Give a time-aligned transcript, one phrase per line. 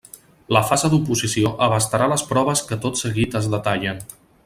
[0.55, 4.07] La fase d'oposició abastarà les proves que tot seguit es detallen.